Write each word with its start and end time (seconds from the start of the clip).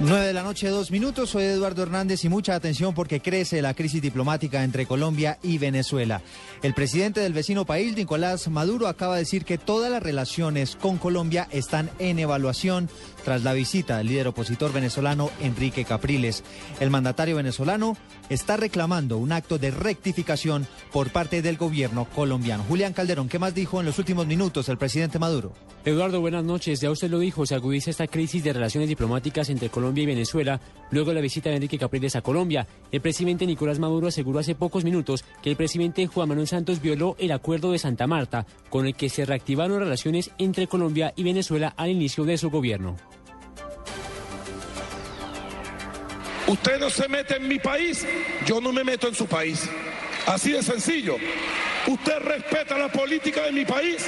9 0.00 0.28
de 0.28 0.32
la 0.32 0.44
noche, 0.44 0.68
dos 0.68 0.92
minutos. 0.92 1.30
Soy 1.30 1.42
Eduardo 1.42 1.82
Hernández 1.82 2.24
y 2.24 2.28
mucha 2.28 2.54
atención 2.54 2.94
porque 2.94 3.18
crece 3.18 3.60
la 3.60 3.74
crisis 3.74 4.00
diplomática 4.00 4.62
entre 4.62 4.86
Colombia 4.86 5.40
y 5.42 5.58
Venezuela. 5.58 6.22
El 6.62 6.72
presidente 6.72 7.18
del 7.18 7.32
vecino 7.32 7.64
país, 7.64 7.96
Nicolás 7.96 8.46
Maduro, 8.46 8.86
acaba 8.86 9.14
de 9.14 9.22
decir 9.22 9.44
que 9.44 9.58
todas 9.58 9.90
las 9.90 10.00
relaciones 10.00 10.76
con 10.76 10.98
Colombia 10.98 11.48
están 11.50 11.90
en 11.98 12.20
evaluación 12.20 12.88
tras 13.24 13.42
la 13.42 13.52
visita 13.54 13.98
del 13.98 14.06
líder 14.06 14.28
opositor 14.28 14.72
venezolano 14.72 15.30
Enrique 15.40 15.84
Capriles. 15.84 16.44
El 16.78 16.90
mandatario 16.90 17.34
venezolano 17.34 17.96
está 18.28 18.56
reclamando 18.56 19.18
un 19.18 19.32
acto 19.32 19.58
de 19.58 19.72
rectificación 19.72 20.68
por 20.92 21.10
parte 21.10 21.42
del 21.42 21.56
gobierno 21.56 22.04
colombiano. 22.04 22.64
Julián 22.68 22.92
Calderón, 22.92 23.28
¿qué 23.28 23.40
más 23.40 23.54
dijo 23.54 23.80
en 23.80 23.86
los 23.86 23.98
últimos 23.98 24.28
minutos 24.28 24.68
el 24.68 24.78
presidente 24.78 25.18
Maduro? 25.18 25.54
Eduardo, 25.84 26.20
buenas 26.20 26.44
noches. 26.44 26.80
Ya 26.80 26.90
usted 26.90 27.10
lo 27.10 27.18
dijo, 27.18 27.46
se 27.46 27.54
agudiza 27.56 27.90
esta 27.90 28.06
crisis 28.06 28.44
de 28.44 28.52
relaciones 28.52 28.88
diplomáticas 28.88 29.48
entre 29.48 29.70
Colombia 29.70 29.87
y 29.96 30.06
Venezuela 30.06 30.60
luego 30.90 31.10
de 31.10 31.16
la 31.16 31.20
visita 31.20 31.50
de 31.50 31.56
Enrique 31.56 31.78
Capriles 31.78 32.16
a 32.16 32.22
Colombia. 32.22 32.66
El 32.90 33.00
presidente 33.00 33.46
Nicolás 33.46 33.78
Maduro 33.78 34.08
aseguró 34.08 34.38
hace 34.38 34.54
pocos 34.54 34.84
minutos 34.84 35.24
que 35.42 35.50
el 35.50 35.56
presidente 35.56 36.06
Juan 36.06 36.28
Manuel 36.28 36.46
Santos 36.46 36.80
violó 36.80 37.16
el 37.18 37.32
acuerdo 37.32 37.72
de 37.72 37.78
Santa 37.78 38.06
Marta, 38.06 38.46
con 38.70 38.86
el 38.86 38.94
que 38.94 39.08
se 39.08 39.24
reactivaron 39.24 39.80
relaciones 39.80 40.30
entre 40.38 40.66
Colombia 40.66 41.12
y 41.16 41.22
Venezuela 41.22 41.74
al 41.76 41.90
inicio 41.90 42.24
de 42.24 42.38
su 42.38 42.50
gobierno. 42.50 42.96
Usted 46.46 46.80
no 46.80 46.88
se 46.88 47.08
mete 47.08 47.36
en 47.36 47.46
mi 47.46 47.58
país, 47.58 48.06
yo 48.46 48.60
no 48.60 48.72
me 48.72 48.82
meto 48.82 49.06
en 49.06 49.14
su 49.14 49.26
país. 49.26 49.68
Así 50.28 50.52
de 50.52 50.62
sencillo. 50.62 51.16
Usted 51.86 52.18
respeta 52.20 52.76
la 52.78 52.88
política 52.88 53.42
de 53.42 53.52
mi 53.52 53.64
país 53.64 54.06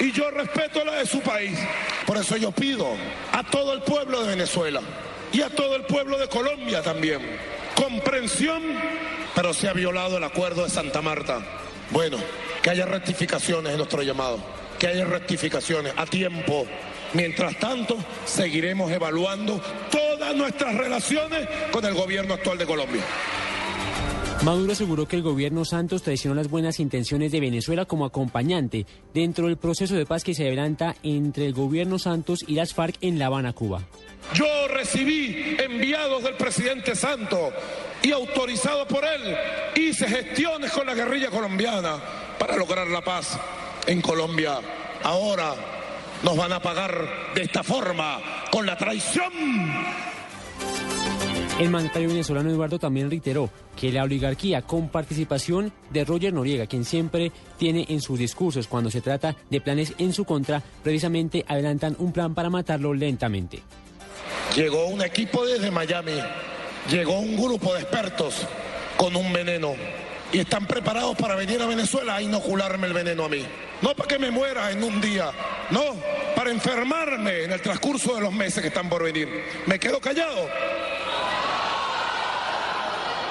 y 0.00 0.10
yo 0.12 0.30
respeto 0.30 0.84
la 0.84 0.96
de 0.96 1.06
su 1.06 1.20
país. 1.20 1.58
Por 2.06 2.16
eso 2.16 2.36
yo 2.36 2.50
pido 2.52 2.88
a 3.32 3.42
todo 3.44 3.72
el 3.72 3.82
pueblo 3.82 4.22
de 4.22 4.30
Venezuela 4.30 4.80
y 5.32 5.42
a 5.42 5.50
todo 5.50 5.76
el 5.76 5.82
pueblo 5.84 6.18
de 6.18 6.28
Colombia 6.28 6.82
también 6.82 7.20
comprensión, 7.76 8.62
pero 9.34 9.52
se 9.52 9.68
ha 9.68 9.72
violado 9.72 10.16
el 10.16 10.24
acuerdo 10.24 10.64
de 10.64 10.70
Santa 10.70 11.02
Marta. 11.02 11.40
Bueno, 11.90 12.16
que 12.62 12.70
haya 12.70 12.86
rectificaciones 12.86 13.70
en 13.72 13.78
nuestro 13.78 14.02
llamado, 14.02 14.38
que 14.78 14.88
haya 14.88 15.04
rectificaciones 15.04 15.92
a 15.96 16.06
tiempo. 16.06 16.66
Mientras 17.12 17.56
tanto, 17.58 17.96
seguiremos 18.24 18.90
evaluando 18.90 19.60
todas 19.90 20.34
nuestras 20.34 20.74
relaciones 20.74 21.46
con 21.70 21.84
el 21.84 21.94
gobierno 21.94 22.34
actual 22.34 22.58
de 22.58 22.66
Colombia. 22.66 23.02
Maduro 24.42 24.72
aseguró 24.72 25.08
que 25.08 25.16
el 25.16 25.22
gobierno 25.22 25.64
Santos 25.64 26.02
traicionó 26.02 26.34
las 26.34 26.48
buenas 26.48 26.78
intenciones 26.78 27.32
de 27.32 27.40
Venezuela 27.40 27.84
como 27.84 28.04
acompañante 28.04 28.86
dentro 29.12 29.46
del 29.46 29.56
proceso 29.56 29.96
de 29.96 30.06
paz 30.06 30.22
que 30.22 30.34
se 30.34 30.46
adelanta 30.46 30.94
entre 31.02 31.46
el 31.46 31.52
gobierno 31.52 31.98
Santos 31.98 32.44
y 32.46 32.54
las 32.54 32.74
FARC 32.74 32.96
en 33.00 33.18
La 33.18 33.26
Habana, 33.26 33.52
Cuba. 33.52 33.82
Yo 34.34 34.68
recibí 34.68 35.56
enviados 35.58 36.22
del 36.22 36.34
presidente 36.34 36.94
Santos 36.94 37.54
y 38.02 38.12
autorizado 38.12 38.86
por 38.86 39.04
él 39.04 39.36
hice 39.74 40.06
gestiones 40.06 40.70
con 40.70 40.86
la 40.86 40.94
guerrilla 40.94 41.30
colombiana 41.30 41.96
para 42.38 42.56
lograr 42.56 42.86
la 42.88 43.02
paz 43.02 43.38
en 43.86 44.00
Colombia. 44.00 44.60
Ahora 45.02 45.54
nos 46.22 46.36
van 46.36 46.52
a 46.52 46.60
pagar 46.60 47.34
de 47.34 47.42
esta 47.42 47.62
forma, 47.62 48.20
con 48.50 48.66
la 48.66 48.76
traición. 48.76 49.32
El 51.58 51.70
mandatario 51.70 52.08
venezolano 52.08 52.50
Eduardo 52.50 52.78
también 52.78 53.08
reiteró 53.08 53.48
que 53.80 53.90
la 53.90 54.02
oligarquía 54.02 54.60
con 54.60 54.90
participación 54.90 55.72
de 55.88 56.04
Roger 56.04 56.30
Noriega, 56.34 56.66
quien 56.66 56.84
siempre 56.84 57.32
tiene 57.56 57.86
en 57.88 58.02
sus 58.02 58.18
discursos 58.18 58.66
cuando 58.66 58.90
se 58.90 59.00
trata 59.00 59.34
de 59.48 59.62
planes 59.62 59.94
en 59.96 60.12
su 60.12 60.26
contra, 60.26 60.62
precisamente 60.82 61.46
adelantan 61.48 61.96
un 61.98 62.12
plan 62.12 62.34
para 62.34 62.50
matarlo 62.50 62.92
lentamente. 62.92 63.62
Llegó 64.54 64.88
un 64.88 65.02
equipo 65.02 65.46
desde 65.46 65.70
Miami, 65.70 66.18
llegó 66.90 67.20
un 67.20 67.36
grupo 67.36 67.72
de 67.72 67.80
expertos 67.80 68.46
con 68.98 69.16
un 69.16 69.32
veneno 69.32 69.72
y 70.34 70.40
están 70.40 70.66
preparados 70.66 71.16
para 71.16 71.36
venir 71.36 71.62
a 71.62 71.66
Venezuela 71.66 72.16
a 72.16 72.22
inocularme 72.22 72.86
el 72.86 72.92
veneno 72.92 73.24
a 73.24 73.28
mí. 73.30 73.42
No 73.80 73.94
para 73.94 74.08
que 74.08 74.18
me 74.18 74.30
muera 74.30 74.70
en 74.70 74.84
un 74.84 75.00
día, 75.00 75.30
no, 75.70 75.82
para 76.34 76.50
enfermarme 76.50 77.44
en 77.44 77.52
el 77.52 77.62
transcurso 77.62 78.14
de 78.14 78.20
los 78.20 78.32
meses 78.32 78.60
que 78.60 78.68
están 78.68 78.90
por 78.90 79.02
venir. 79.02 79.26
¿Me 79.64 79.78
quedo 79.78 80.00
callado? 80.00 80.50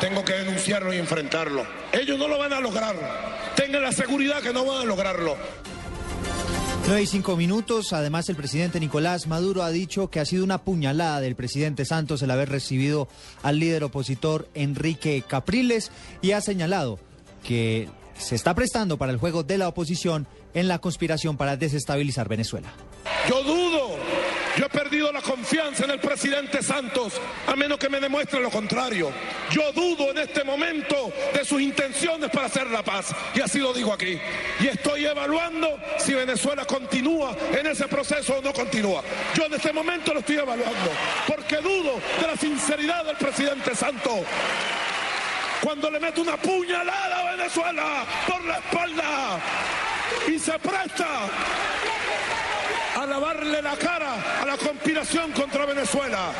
Tengo 0.00 0.24
que 0.24 0.32
denunciarlo 0.32 0.94
y 0.94 0.98
enfrentarlo. 0.98 1.66
Ellos 1.92 2.18
no 2.18 2.28
lo 2.28 2.38
van 2.38 2.52
a 2.52 2.60
lograr. 2.60 2.94
Tengan 3.56 3.82
la 3.82 3.92
seguridad 3.92 4.40
que 4.40 4.52
no 4.52 4.64
van 4.64 4.82
a 4.82 4.84
lograrlo. 4.84 5.36
9 6.86 7.02
y 7.02 7.06
5 7.06 7.36
minutos. 7.36 7.92
Además, 7.92 8.28
el 8.28 8.36
presidente 8.36 8.78
Nicolás 8.80 9.26
Maduro 9.26 9.62
ha 9.62 9.70
dicho 9.70 10.08
que 10.08 10.20
ha 10.20 10.24
sido 10.24 10.44
una 10.44 10.58
puñalada 10.58 11.20
del 11.20 11.34
presidente 11.34 11.84
Santos 11.84 12.22
el 12.22 12.30
haber 12.30 12.48
recibido 12.48 13.08
al 13.42 13.58
líder 13.58 13.84
opositor 13.84 14.48
Enrique 14.54 15.22
Capriles 15.26 15.90
y 16.22 16.30
ha 16.30 16.40
señalado 16.40 16.98
que 17.44 17.88
se 18.16 18.36
está 18.36 18.54
prestando 18.54 18.98
para 18.98 19.12
el 19.12 19.18
juego 19.18 19.42
de 19.42 19.58
la 19.58 19.68
oposición 19.68 20.26
en 20.54 20.68
la 20.68 20.78
conspiración 20.78 21.36
para 21.36 21.56
desestabilizar 21.56 22.28
Venezuela. 22.28 22.72
Yo 23.28 23.42
dudo 23.42 23.87
la 25.12 25.22
confianza 25.22 25.84
en 25.84 25.90
el 25.90 26.00
presidente 26.00 26.62
Santos, 26.62 27.14
a 27.46 27.56
menos 27.56 27.78
que 27.78 27.88
me 27.88 28.00
demuestre 28.00 28.40
lo 28.40 28.50
contrario. 28.50 29.10
Yo 29.50 29.72
dudo 29.72 30.10
en 30.10 30.18
este 30.18 30.44
momento 30.44 31.12
de 31.32 31.44
sus 31.44 31.60
intenciones 31.60 32.30
para 32.30 32.46
hacer 32.46 32.66
la 32.68 32.82
paz. 32.82 33.14
Y 33.34 33.40
así 33.40 33.58
lo 33.58 33.72
digo 33.72 33.92
aquí. 33.92 34.18
Y 34.60 34.66
estoy 34.66 35.06
evaluando 35.06 35.78
si 35.98 36.14
Venezuela 36.14 36.64
continúa 36.64 37.36
en 37.58 37.66
ese 37.66 37.86
proceso 37.88 38.38
o 38.38 38.42
no 38.42 38.52
continúa. 38.52 39.02
Yo 39.34 39.46
en 39.46 39.54
este 39.54 39.72
momento 39.72 40.12
lo 40.12 40.20
estoy 40.20 40.36
evaluando, 40.36 40.90
porque 41.26 41.56
dudo 41.56 42.00
de 42.20 42.26
la 42.26 42.36
sinceridad 42.36 43.04
del 43.04 43.16
presidente 43.16 43.74
Santos 43.74 44.20
cuando 45.60 45.90
le 45.90 45.98
mete 45.98 46.20
una 46.20 46.36
puñalada 46.36 47.18
a 47.18 47.36
Venezuela 47.36 48.04
por 48.26 48.44
la 48.44 48.58
espalda 48.58 49.40
y 50.28 50.38
se 50.38 50.58
presta 50.58 51.06
a 53.02 53.06
lavarle 53.06 53.62
la 53.62 53.76
cara 53.76 54.42
a 54.42 54.44
la 54.44 54.56
conspiración 54.56 55.30
contra 55.30 55.64
Venezuela. 55.66 56.32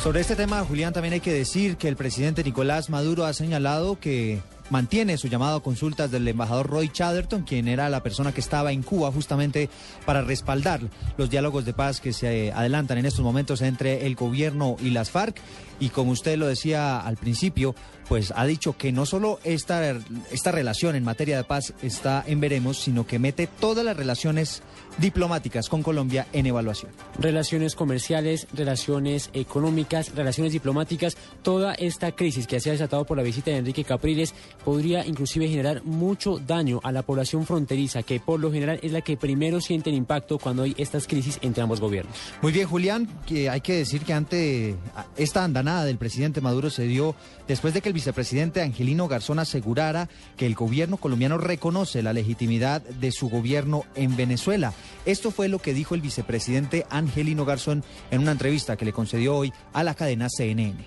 Sobre 0.00 0.20
este 0.20 0.36
tema, 0.36 0.64
Julián, 0.64 0.92
también 0.92 1.14
hay 1.14 1.20
que 1.20 1.32
decir 1.32 1.76
que 1.76 1.88
el 1.88 1.96
presidente 1.96 2.44
Nicolás 2.44 2.88
Maduro 2.88 3.24
ha 3.24 3.32
señalado 3.32 3.98
que 3.98 4.38
mantiene 4.70 5.16
su 5.18 5.28
llamado 5.28 5.56
a 5.56 5.62
consultas 5.62 6.10
del 6.10 6.26
embajador 6.28 6.68
Roy 6.68 6.88
Chatterton, 6.88 7.42
quien 7.42 7.68
era 7.68 7.88
la 7.88 8.02
persona 8.02 8.32
que 8.32 8.40
estaba 8.40 8.72
en 8.72 8.82
Cuba 8.82 9.12
justamente 9.12 9.68
para 10.04 10.22
respaldar 10.22 10.80
los 11.16 11.30
diálogos 11.30 11.64
de 11.64 11.72
paz 11.72 12.00
que 12.00 12.12
se 12.12 12.52
adelantan 12.52 12.98
en 12.98 13.06
estos 13.06 13.24
momentos 13.24 13.62
entre 13.62 14.06
el 14.06 14.14
gobierno 14.14 14.76
y 14.80 14.90
las 14.90 15.10
FARC. 15.10 15.40
Y 15.80 15.90
como 15.90 16.10
usted 16.10 16.36
lo 16.36 16.48
decía 16.48 16.98
al 16.98 17.16
principio, 17.16 17.74
pues 18.08 18.32
ha 18.34 18.46
dicho 18.46 18.76
que 18.76 18.90
no 18.90 19.06
solo 19.06 19.38
esta, 19.44 19.94
esta 20.32 20.50
relación 20.50 20.96
en 20.96 21.04
materia 21.04 21.36
de 21.36 21.44
paz 21.44 21.74
está 21.82 22.24
en 22.26 22.40
veremos, 22.40 22.78
sino 22.78 23.06
que 23.06 23.18
mete 23.18 23.46
todas 23.46 23.84
las 23.84 23.96
relaciones 23.96 24.62
diplomáticas 24.96 25.68
con 25.68 25.82
Colombia 25.82 26.26
en 26.32 26.46
evaluación. 26.46 26.90
Relaciones 27.18 27.74
comerciales, 27.74 28.48
relaciones 28.52 29.30
económicas, 29.34 30.14
relaciones 30.14 30.52
diplomáticas, 30.52 31.16
toda 31.42 31.74
esta 31.74 32.12
crisis 32.12 32.46
que 32.46 32.60
se 32.60 32.70
ha 32.70 32.72
desatado 32.72 33.04
por 33.04 33.16
la 33.16 33.22
visita 33.22 33.50
de 33.50 33.58
Enrique 33.58 33.84
Capriles 33.84 34.34
podría 34.64 35.06
inclusive 35.06 35.48
generar 35.48 35.82
mucho 35.84 36.38
daño 36.38 36.80
a 36.82 36.92
la 36.92 37.02
población 37.02 37.46
fronteriza, 37.46 38.02
que 38.02 38.20
por 38.20 38.40
lo 38.40 38.52
general 38.52 38.78
es 38.82 38.92
la 38.92 39.00
que 39.00 39.16
primero 39.16 39.60
siente 39.60 39.90
el 39.90 39.96
impacto 39.96 40.38
cuando 40.38 40.62
hay 40.62 40.74
estas 40.78 41.06
crisis 41.06 41.38
entre 41.42 41.62
ambos 41.62 41.80
gobiernos. 41.80 42.14
Muy 42.42 42.52
bien, 42.52 42.68
Julián, 42.68 43.08
que 43.26 43.48
hay 43.48 43.60
que 43.60 43.74
decir 43.74 44.02
que 44.02 44.12
ante 44.12 44.76
esta 45.16 45.44
andanada 45.44 45.84
del 45.84 45.98
presidente 45.98 46.40
Maduro 46.40 46.70
se 46.70 46.84
dio 46.84 47.14
después 47.46 47.74
de 47.74 47.80
que 47.80 47.88
el 47.88 47.94
vicepresidente 47.94 48.62
Angelino 48.62 49.08
Garzón 49.08 49.38
asegurara 49.38 50.08
que 50.36 50.46
el 50.46 50.54
gobierno 50.54 50.96
colombiano 50.96 51.38
reconoce 51.38 52.02
la 52.02 52.12
legitimidad 52.12 52.82
de 52.82 53.12
su 53.12 53.28
gobierno 53.28 53.84
en 53.94 54.16
Venezuela. 54.16 54.72
Esto 55.06 55.30
fue 55.30 55.48
lo 55.48 55.58
que 55.58 55.74
dijo 55.74 55.94
el 55.94 56.00
vicepresidente 56.00 56.86
Angelino 56.90 57.44
Garzón 57.44 57.84
en 58.10 58.20
una 58.20 58.32
entrevista 58.32 58.76
que 58.76 58.84
le 58.84 58.92
concedió 58.92 59.36
hoy 59.36 59.52
a 59.72 59.82
la 59.82 59.94
cadena 59.94 60.28
CNN. 60.28 60.84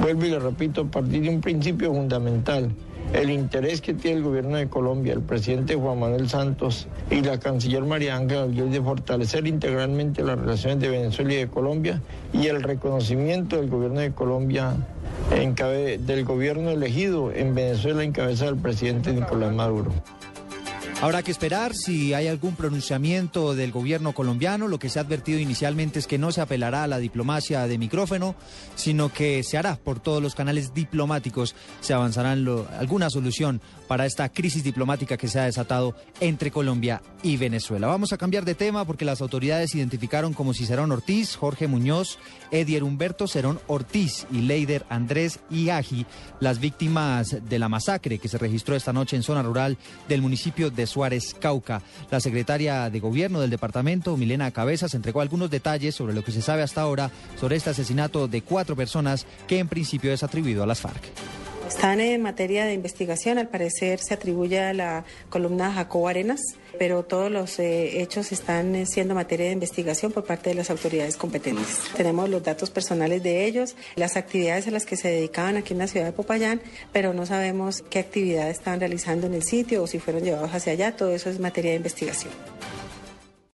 Vuelvo 0.00 0.24
y 0.24 0.30
le 0.30 0.38
repito, 0.38 0.82
a 0.82 0.90
partir 0.90 1.22
de 1.22 1.30
un 1.30 1.40
principio 1.40 1.92
fundamental 1.92 2.70
el 3.12 3.30
interés 3.30 3.80
que 3.80 3.94
tiene 3.94 4.18
el 4.18 4.22
gobierno 4.24 4.56
de 4.56 4.68
Colombia, 4.68 5.12
el 5.12 5.22
presidente 5.22 5.74
Juan 5.74 6.00
Manuel 6.00 6.28
Santos 6.28 6.88
y 7.10 7.22
la 7.22 7.38
canciller 7.38 7.84
María 7.84 8.16
Ángela 8.16 8.46
de 8.46 8.80
fortalecer 8.80 9.46
integralmente 9.46 10.22
las 10.22 10.38
relaciones 10.38 10.80
de 10.80 10.88
Venezuela 10.88 11.32
y 11.32 11.36
de 11.36 11.48
Colombia 11.48 12.02
y 12.32 12.46
el 12.48 12.62
reconocimiento 12.62 13.56
del 13.56 13.70
gobierno 13.70 14.00
de 14.00 14.12
Colombia 14.12 14.74
del 15.30 16.24
gobierno 16.24 16.70
elegido 16.70 17.32
en 17.32 17.54
Venezuela 17.54 18.04
en 18.04 18.12
cabeza 18.12 18.46
del 18.46 18.56
presidente 18.56 19.12
Nicolás 19.12 19.52
Maduro. 19.54 19.92
Habrá 21.02 21.22
que 21.22 21.30
esperar 21.30 21.74
si 21.74 22.14
hay 22.14 22.26
algún 22.26 22.56
pronunciamiento 22.56 23.54
del 23.54 23.70
gobierno 23.70 24.14
colombiano. 24.14 24.66
Lo 24.66 24.78
que 24.78 24.88
se 24.88 24.98
ha 24.98 25.02
advertido 25.02 25.38
inicialmente 25.38 25.98
es 25.98 26.06
que 26.06 26.16
no 26.16 26.32
se 26.32 26.40
apelará 26.40 26.84
a 26.84 26.86
la 26.86 26.98
diplomacia 26.98 27.66
de 27.66 27.76
micrófono, 27.76 28.34
sino 28.76 29.12
que 29.12 29.42
se 29.42 29.58
hará 29.58 29.76
por 29.76 30.00
todos 30.00 30.22
los 30.22 30.34
canales 30.34 30.72
diplomáticos. 30.72 31.54
Se 31.82 31.92
avanzará 31.92 32.32
alguna 32.32 33.10
solución 33.10 33.60
para 33.88 34.06
esta 34.06 34.30
crisis 34.30 34.64
diplomática 34.64 35.18
que 35.18 35.28
se 35.28 35.38
ha 35.38 35.44
desatado 35.44 35.94
entre 36.18 36.50
Colombia 36.50 37.02
y 37.22 37.36
Venezuela. 37.36 37.88
Vamos 37.88 38.14
a 38.14 38.18
cambiar 38.18 38.46
de 38.46 38.54
tema 38.54 38.86
porque 38.86 39.04
las 39.04 39.20
autoridades 39.20 39.74
identificaron 39.74 40.32
como 40.32 40.54
Cicerón 40.54 40.90
Ortiz, 40.92 41.36
Jorge 41.36 41.68
Muñoz, 41.68 42.18
Edier 42.50 42.82
Humberto 42.82 43.28
Cerón 43.28 43.60
Ortiz 43.66 44.26
y 44.32 44.40
Leider 44.40 44.86
Andrés 44.88 45.40
Iagi, 45.50 46.06
las 46.40 46.58
víctimas 46.58 47.36
de 47.46 47.58
la 47.58 47.68
masacre 47.68 48.18
que 48.18 48.28
se 48.28 48.38
registró 48.38 48.74
esta 48.74 48.94
noche 48.94 49.14
en 49.14 49.22
zona 49.22 49.42
rural 49.42 49.76
del 50.08 50.22
municipio 50.22 50.70
de 50.70 50.85
Suárez, 50.86 51.34
Cauca. 51.38 51.82
La 52.10 52.20
secretaria 52.20 52.90
de 52.90 53.00
Gobierno 53.00 53.40
del 53.40 53.50
departamento, 53.50 54.16
Milena 54.16 54.50
Cabezas, 54.50 54.94
entregó 54.94 55.20
algunos 55.20 55.50
detalles 55.50 55.94
sobre 55.94 56.14
lo 56.14 56.24
que 56.24 56.32
se 56.32 56.42
sabe 56.42 56.62
hasta 56.62 56.82
ahora 56.82 57.10
sobre 57.38 57.56
este 57.56 57.70
asesinato 57.70 58.28
de 58.28 58.42
cuatro 58.42 58.76
personas 58.76 59.26
que 59.46 59.58
en 59.58 59.68
principio 59.68 60.12
es 60.12 60.22
atribuido 60.22 60.62
a 60.62 60.66
las 60.66 60.80
FARC. 60.80 61.02
Están 61.68 62.00
en 62.00 62.22
materia 62.22 62.64
de 62.64 62.74
investigación, 62.74 63.38
al 63.38 63.48
parecer 63.48 63.98
se 63.98 64.14
atribuye 64.14 64.60
a 64.60 64.72
la 64.72 65.04
columna 65.28 65.72
Jacobo 65.72 66.06
Arenas, 66.06 66.40
pero 66.78 67.02
todos 67.02 67.30
los 67.30 67.58
eh, 67.58 68.02
hechos 68.02 68.30
están 68.30 68.76
eh, 68.76 68.86
siendo 68.86 69.14
materia 69.14 69.46
de 69.46 69.52
investigación 69.52 70.12
por 70.12 70.24
parte 70.24 70.50
de 70.50 70.54
las 70.54 70.70
autoridades 70.70 71.16
competentes. 71.16 71.80
Tenemos 71.96 72.28
los 72.28 72.42
datos 72.42 72.70
personales 72.70 73.22
de 73.22 73.46
ellos, 73.46 73.74
las 73.96 74.16
actividades 74.16 74.68
a 74.68 74.70
las 74.70 74.86
que 74.86 74.96
se 74.96 75.08
dedicaban 75.08 75.56
aquí 75.56 75.72
en 75.72 75.78
la 75.78 75.88
ciudad 75.88 76.06
de 76.06 76.12
Popayán, 76.12 76.60
pero 76.92 77.12
no 77.12 77.26
sabemos 77.26 77.82
qué 77.90 77.98
actividades 77.98 78.58
estaban 78.58 78.78
realizando 78.78 79.26
en 79.26 79.34
el 79.34 79.42
sitio 79.42 79.82
o 79.82 79.86
si 79.86 79.98
fueron 79.98 80.22
llevados 80.22 80.54
hacia 80.54 80.72
allá, 80.72 80.96
todo 80.96 81.12
eso 81.12 81.30
es 81.30 81.40
materia 81.40 81.72
de 81.72 81.78
investigación. 81.78 82.32